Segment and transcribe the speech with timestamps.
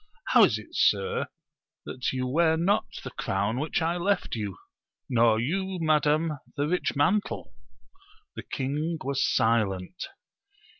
[0.29, 1.27] How is it, sir,
[1.85, 4.57] that you wear not the crown which I left you;
[5.07, 7.53] nor you, madam, the rich mantle?
[8.35, 10.07] The king was silent.